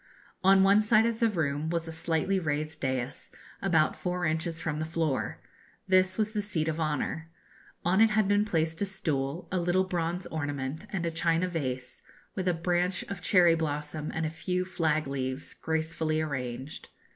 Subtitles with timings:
[0.43, 4.79] On one side of the room was a slightly raised daïs, about four inches from
[4.79, 5.37] the floor.
[5.87, 7.29] This was the seat of honour.
[7.85, 12.01] On it had been placed a stool, a little bronze ornament, and a china vase,
[12.33, 16.89] with a branch of cherry blossom and a few flag leaves gracefully arranged.